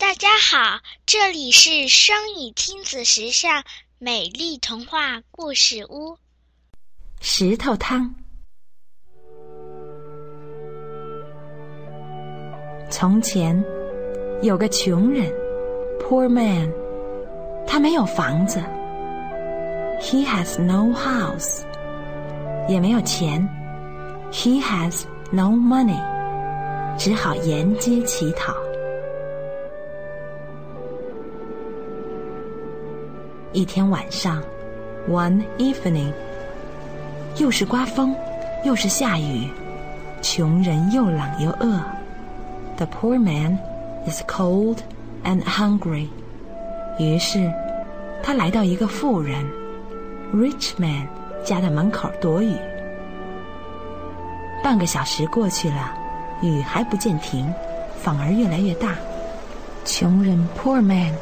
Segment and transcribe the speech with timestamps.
[0.00, 3.62] 大家好，这里是双语亲子时尚
[3.98, 6.16] 美丽童话故事屋。
[7.20, 8.14] 石头汤。
[12.88, 13.62] 从前
[14.40, 15.30] 有个穷人
[16.00, 16.72] ，Poor man，
[17.66, 18.58] 他没有房子
[20.00, 21.60] ，He has no house，
[22.70, 23.46] 也没有钱
[24.32, 26.00] ，He has no money，
[26.98, 28.54] 只好沿街乞讨。
[33.52, 34.40] 一天晚上
[35.08, 36.12] ，One evening，
[37.36, 38.14] 又是刮风，
[38.64, 39.48] 又是下雨，
[40.22, 41.80] 穷人又冷又饿。
[42.76, 43.58] The poor man
[44.06, 44.76] is cold
[45.24, 46.06] and hungry。
[47.00, 47.52] 于是，
[48.22, 49.44] 他来到一个富人
[50.32, 51.08] ，rich man
[51.44, 52.54] 家的门口躲雨。
[54.62, 55.92] 半个小时过去了，
[56.40, 57.52] 雨还不见停，
[58.00, 58.94] 反而越来越大。
[59.84, 61.12] 穷人 poor man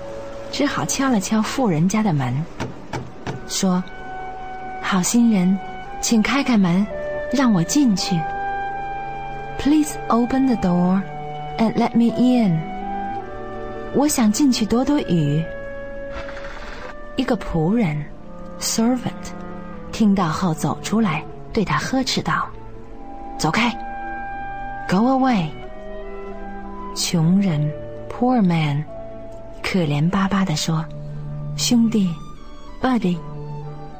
[0.51, 2.35] 只好敲了敲富人家的门，
[3.47, 3.83] 说
[4.83, 5.57] ：“好心人，
[6.01, 6.87] 请开开门，
[7.33, 8.19] 让我进去。
[9.59, 11.01] Please open the door。”
[11.59, 12.61] And let me in。
[13.95, 15.45] 我想进去躲躲雨。
[17.17, 18.05] 一个仆人
[18.61, 19.33] ，servant，
[19.91, 22.49] 听到后走出来，对他呵斥道
[23.37, 23.71] ：“走开
[24.89, 25.49] ，Go away。”
[26.95, 27.69] 穷人
[28.09, 28.85] ，poor man，
[29.71, 30.83] 可怜巴巴地说
[31.59, 32.09] ：“兄弟
[32.81, 33.19] ，buddy，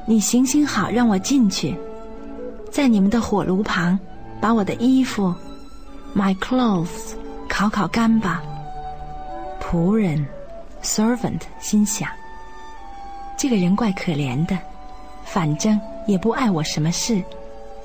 [0.07, 1.77] 你行行好，让我进去，
[2.71, 3.99] 在你们的火炉旁，
[4.41, 5.31] 把我的衣服
[6.15, 7.13] ，my clothes。”
[7.47, 8.41] 烤烤干吧。
[9.61, 10.25] 仆人
[10.81, 12.09] ，servant 心想：
[13.37, 14.57] 这个人怪可怜的，
[15.23, 17.21] 反正也不碍我什么事，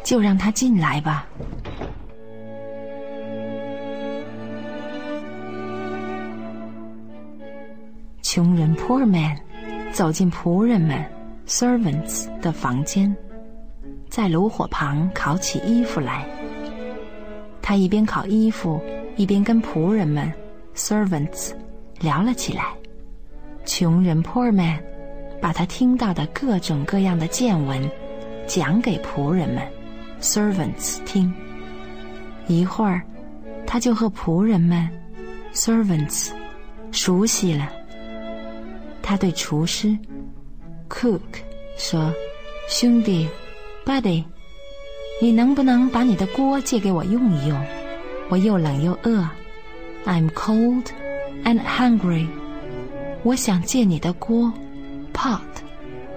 [0.02, 1.26] 就让他进来吧。
[8.34, 9.38] 穷人 poor man
[9.92, 11.00] 走进仆人们
[11.46, 13.14] servants 的房间，
[14.08, 16.26] 在炉火旁烤起衣服来。
[17.62, 18.82] 他一边烤衣服。
[19.16, 20.32] 一边跟仆人们
[20.74, 21.52] （servants）
[22.00, 22.74] 聊了起来，
[23.64, 24.82] 穷人 （poor man）
[25.40, 27.88] 把他听到的各种各样的见闻
[28.48, 29.62] 讲给仆人们
[30.20, 31.32] （servants） 听。
[32.48, 33.00] 一会儿，
[33.64, 34.90] 他就和仆人们
[35.52, 36.30] （servants）
[36.90, 37.70] 熟悉了。
[39.04, 39.96] 他对厨师
[40.88, 41.20] （cook）
[41.76, 42.10] 说
[42.70, 43.28] ：“兄弟
[43.84, 44.24] ，buddy，
[45.20, 47.64] 你能不能把你的锅借给我用一用？”
[48.30, 49.28] 我又冷又饿
[50.06, 50.86] ，I'm cold
[51.44, 52.26] and hungry。
[53.22, 54.50] 我想借你的锅
[55.12, 55.40] ，pot，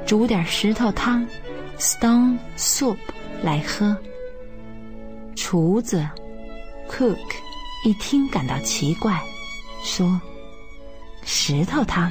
[0.05, 1.27] 煮点石头汤
[1.77, 2.97] ，stone soup
[3.43, 3.95] 来喝。
[5.35, 6.07] 厨子
[6.89, 7.17] ，cook，
[7.85, 9.21] 一听感到奇怪，
[9.83, 10.19] 说
[11.23, 12.09] ：“石头汤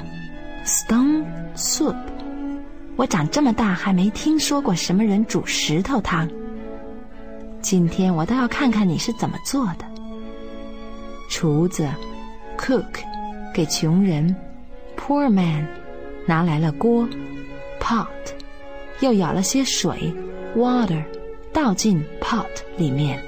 [0.66, 1.24] ，stone
[1.56, 1.96] soup。
[2.96, 6.28] 我长这么大还没听说过什么人煮石头汤。”
[7.62, 9.84] 今天我倒要看看你是怎么做的。
[11.28, 11.88] 厨子
[12.56, 12.84] ，cook，
[13.52, 14.34] 给穷人
[14.96, 15.66] ，poor man，
[16.26, 17.08] 拿来了锅
[17.80, 18.06] ，pot，
[19.00, 20.14] 又舀了些水
[20.56, 21.02] ，water，
[21.52, 22.46] 倒进 pot
[22.76, 23.20] 里面。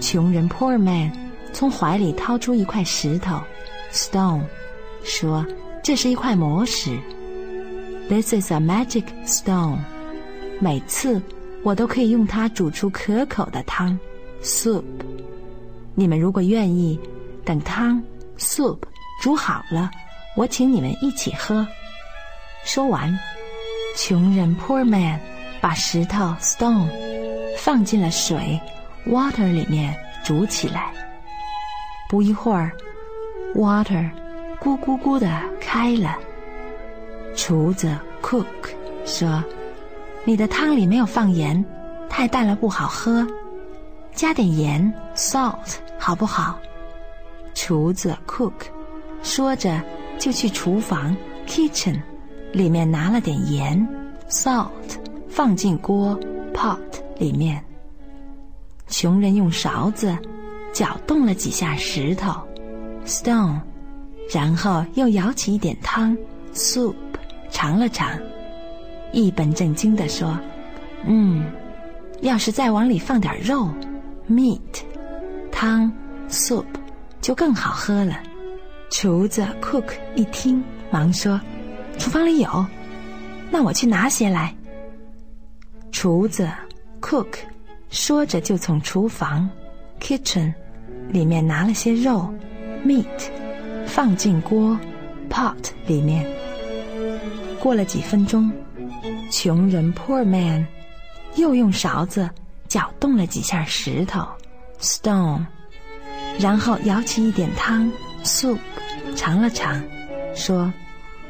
[0.00, 1.12] 穷人 poor man
[1.52, 3.40] 从怀里掏出一块石头
[3.92, 4.42] ，stone，
[5.04, 5.46] 说
[5.88, 6.98] ：“这是一块魔石。
[8.10, 9.78] ”This is a magic stone。
[10.60, 11.18] 每次。
[11.64, 13.98] 我都可以用它煮出可口的汤
[14.42, 14.84] ，soup。
[15.94, 16.98] 你们如果愿意，
[17.44, 18.00] 等汤
[18.38, 18.78] soup
[19.20, 19.90] 煮好了，
[20.36, 21.66] 我请你们一起喝。
[22.64, 23.12] 说完，
[23.96, 25.18] 穷人 poor man
[25.60, 26.88] 把石头 stone
[27.56, 28.58] 放进了水
[29.06, 30.92] water 里面煮起来。
[32.08, 32.70] 不一会儿
[33.56, 34.08] ，water
[34.60, 35.28] 咕咕咕的
[35.68, 36.16] 开了。
[37.36, 38.46] 厨子 cook
[39.04, 39.44] 说。
[40.24, 41.64] 你的汤里没有放盐，
[42.08, 43.26] 太淡了不好喝，
[44.14, 46.58] 加点盐 （salt） 好不好？
[47.54, 48.52] 厨子 （cook）
[49.22, 49.80] 说着
[50.18, 51.16] 就去厨房
[51.46, 51.98] （kitchen）
[52.52, 53.88] 里面拿了点盐
[54.28, 54.68] （salt）
[55.28, 56.18] 放进锅
[56.52, 56.78] （pot）
[57.18, 57.62] 里面。
[58.88, 60.14] 穷人用勺子
[60.74, 62.32] 搅动了几下石头
[63.06, 63.60] （stone），
[64.32, 66.16] 然后又舀起一点汤
[66.52, 66.94] （soup）
[67.50, 68.10] 尝了尝。
[69.12, 70.38] 一本正经地说
[71.06, 71.50] ：“嗯，
[72.20, 73.68] 要是再往里放点肉
[74.30, 74.60] ，meat，
[75.50, 75.90] 汤
[76.28, 76.66] ，soup，
[77.22, 78.20] 就更好喝了。”
[78.90, 81.40] 厨子 cook 一听，忙说
[81.98, 82.66] ：“厨房里有，
[83.50, 84.54] 那我去拿些来。”
[85.90, 86.48] 厨子
[87.00, 87.28] cook
[87.88, 89.48] 说着就从厨房
[90.00, 90.52] kitchen
[91.08, 92.28] 里面拿了些肉
[92.84, 93.06] meat
[93.88, 94.78] 放进锅
[95.28, 95.56] pot
[95.86, 96.24] 里面。
[97.58, 98.52] 过了几分钟，
[99.32, 100.64] 穷人 poor man
[101.34, 102.30] 又用勺子
[102.68, 104.24] 搅动了几下石头
[104.78, 105.44] stone，
[106.38, 107.90] 然后舀起一点汤
[108.22, 108.58] soup，
[109.16, 109.82] 尝了尝，
[110.36, 110.72] 说：“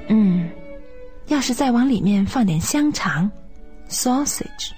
[0.08, 0.50] 嗯，
[1.28, 3.31] 要是再往里面放点香肠
[3.88, 4.72] sausage，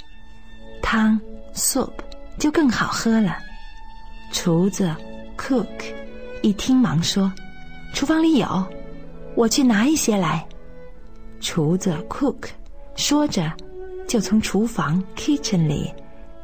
[0.80, 1.20] 汤
[1.52, 1.92] soup
[2.38, 3.38] 就更好喝了。”
[4.32, 4.94] 厨子
[5.36, 5.66] cook
[6.42, 7.32] 一听忙说
[7.94, 8.66] ：“厨房里有，
[9.34, 10.46] 我去拿一些来。”
[11.40, 12.48] 厨子 cook
[12.96, 13.50] 说着，
[14.06, 15.92] 就从厨房 kitchen 里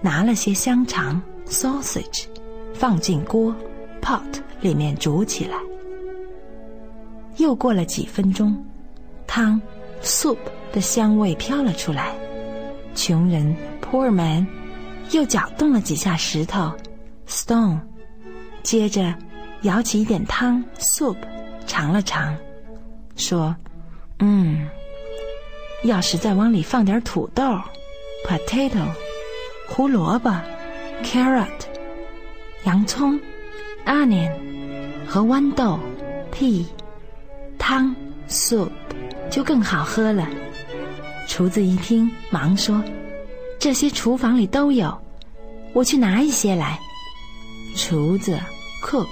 [0.01, 2.25] 拿了些香肠 sausage，
[2.73, 3.55] 放进锅
[4.01, 4.23] pot
[4.61, 5.57] 里面煮起来。
[7.37, 8.57] 又过了几分钟，
[9.27, 9.61] 汤
[10.03, 10.39] soup
[10.73, 12.15] 的香味飘了出来。
[12.95, 14.47] 穷人 poor man
[15.11, 16.73] 又搅动了几下石头
[17.29, 17.79] stone，
[18.63, 19.15] 接着
[19.61, 21.17] 舀起一点汤 soup，
[21.67, 22.37] 尝了尝，
[23.17, 23.55] 说
[24.21, 24.69] ：“嗯。”
[25.85, 27.43] 要是再往里放点土豆
[28.27, 28.89] （potato）、
[29.69, 30.31] 胡萝卜
[31.05, 31.47] （carrot）、
[32.65, 33.21] 洋葱
[33.85, 34.33] （onion）
[35.07, 35.79] 和豌豆
[36.33, 36.65] （pea），
[37.59, 37.95] 汤
[38.29, 38.71] （soup）
[39.31, 40.27] 就更好喝了。
[41.29, 42.83] 厨子一听，忙说
[43.61, 44.97] ：“这些厨房里都有，
[45.73, 46.81] 我去拿一些来。”
[47.77, 48.41] 厨子
[48.83, 49.07] （cook）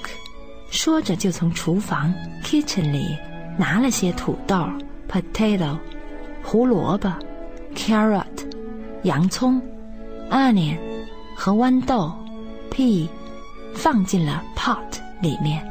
[0.75, 2.13] 说着，就从厨房
[2.43, 3.17] （kitchen） 里
[3.57, 4.69] 拿了些土豆
[5.09, 5.79] （potato）。
[6.43, 7.09] 胡萝卜
[7.77, 8.25] ，carrot，
[9.05, 9.63] 洋葱
[10.31, 10.77] ，onion
[11.37, 12.13] 和豌豆
[12.73, 13.09] ，pea，
[13.73, 14.83] 放进了 pot
[15.23, 15.65] 里面。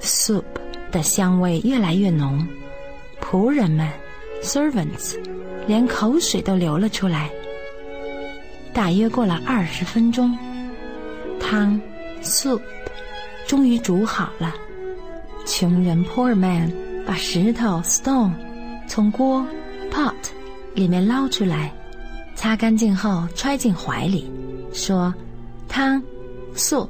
[0.00, 0.42] soup
[0.90, 2.44] 的香味越来越浓，
[3.22, 3.88] 仆人们
[4.42, 5.16] ，servants，
[5.68, 7.30] 连口水都流了出来。
[8.74, 10.36] 大约过了二十分钟，
[11.40, 11.80] 汤
[12.22, 12.60] ，soup，
[13.52, 14.54] 终于煮好了。
[15.44, 16.72] 穷人 poor man
[17.06, 18.32] 把石头 stone。
[18.88, 19.46] 从锅
[19.90, 20.14] pot
[20.74, 21.70] 里面捞出来，
[22.34, 24.32] 擦干净后揣进怀里，
[24.72, 25.14] 说
[25.68, 26.02] ：“汤
[26.56, 26.88] soup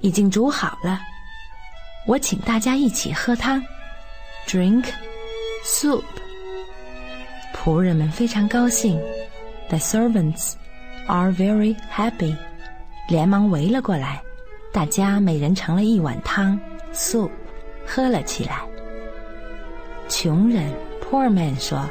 [0.00, 0.98] 已经煮好了，
[2.08, 3.62] 我请大家一起喝汤
[4.48, 4.84] ，drink
[5.64, 6.02] soup。”
[7.54, 9.00] 仆人们非常高兴
[9.68, 10.54] ，the servants
[11.06, 12.34] are very happy，
[13.08, 14.20] 连忙围了过来，
[14.78, 16.56] 大家每人盛了一碗汤
[16.94, 17.28] soup，
[17.84, 18.64] 喝了起来。
[20.08, 20.72] 穷人。
[21.02, 21.84] Poor man 说：“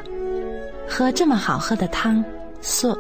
[0.88, 2.24] 喝这么好喝的汤
[2.62, 2.98] ，soup，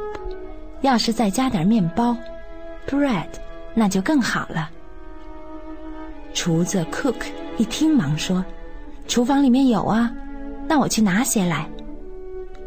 [0.81, 2.13] 要是再加点面包
[2.85, 3.29] ，bread，
[3.73, 4.69] 那就更好了。”
[6.35, 7.23] 厨子 Cook
[7.55, 8.43] 一听忙说
[9.07, 10.11] ：“厨房里面有啊，
[10.67, 11.65] 那我去拿些来。”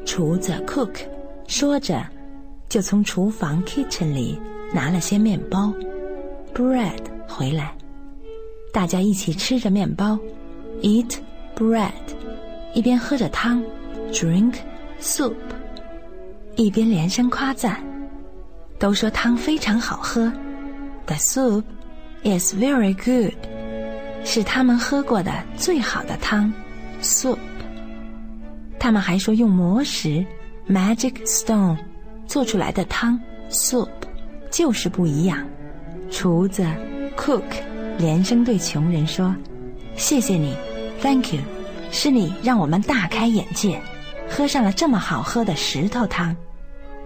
[0.07, 1.01] 厨子 Cook
[1.47, 2.03] 说着，
[2.71, 4.41] 就从厨房 kitchen 里
[4.73, 5.71] 拿了些面包
[6.55, 7.75] ，bread 回来，
[8.73, 10.19] 大家一起吃着面包
[10.83, 11.17] ，eat
[11.57, 11.91] bread。
[12.73, 13.61] 一边喝着汤
[14.13, 14.55] ，drink
[15.01, 15.35] soup，
[16.55, 17.83] 一边连声夸赞，
[18.79, 20.33] 都说汤非常好喝。
[21.07, 21.65] The soup
[22.23, 23.35] is very good，
[24.25, 26.53] 是他们喝过的最好的汤
[27.03, 27.39] ，soup。
[28.79, 30.25] 他们还说用魔石
[30.69, 31.77] magic stone
[32.27, 33.19] 做出来的汤
[33.51, 33.89] soup
[34.51, 35.45] 就是不一样。
[36.11, 36.67] 厨子
[37.17, 37.43] cook
[37.99, 39.35] 连声对穷人说
[39.97, 40.57] ：“谢谢你
[41.01, 41.41] ，thank you。”
[41.93, 43.81] 是你让我们大开眼界，
[44.29, 46.37] 喝上了这么好喝的石头汤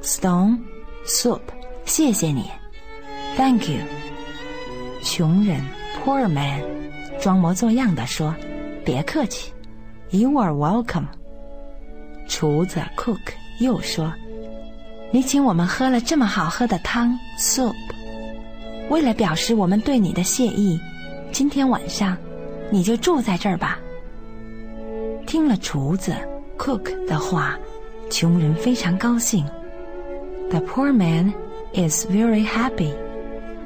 [0.02, 0.59] ，stone
[1.07, 1.40] soup。
[1.87, 2.50] 谢谢你
[3.37, 3.78] ，Thank you。
[5.02, 5.61] 穷人
[6.05, 6.62] poor man
[7.19, 8.35] 装模作样的说
[8.85, 9.52] ：“别客气
[10.11, 11.07] ，You are welcome。”
[12.28, 14.12] 厨子 cook 又说
[15.11, 17.75] ：“你请我们喝了这么好喝的汤 soup，
[18.91, 20.79] 为了表示我们对你的谢意，
[21.33, 22.17] 今天晚上
[22.71, 23.79] 你就住在这儿吧。”
[25.26, 26.14] 听了厨子
[26.59, 27.59] cook 的话，
[28.11, 29.45] 穷人非常高兴。
[30.50, 31.33] The poor man
[31.73, 32.93] is very happy，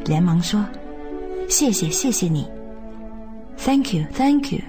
[0.04, 0.64] 连忙说
[1.50, 2.48] ：“谢谢，谢谢你。
[3.58, 4.60] ”Thank you, thank you。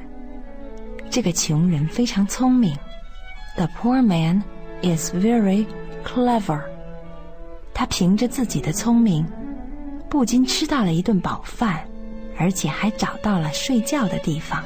[1.12, 2.76] 这个穷人非常聪明。
[3.56, 4.42] The poor man
[4.82, 5.66] is very
[6.04, 6.62] clever。
[7.74, 9.26] 他凭着自己的聪明，
[10.10, 11.88] 不仅吃到了一顿饱饭，
[12.38, 14.64] 而且还找到了睡觉的地方。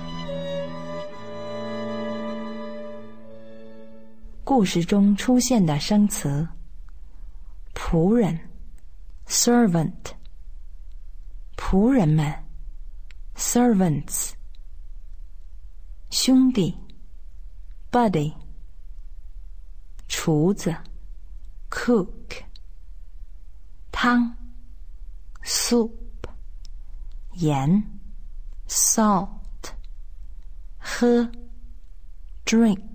[4.46, 6.48] 故事中出现的生词：
[7.74, 8.40] 仆人
[9.28, 9.92] （servant）、
[11.58, 12.34] 仆人们
[13.36, 14.32] （servants）、
[16.10, 16.78] 兄弟
[17.92, 18.34] （buddy）、
[20.08, 20.74] 厨子
[21.70, 22.44] （cook）、
[23.92, 24.43] 汤。
[25.44, 25.92] soup,
[27.34, 27.84] 盐
[28.68, 29.74] salt,
[30.80, 31.30] 喝
[32.46, 32.93] drink.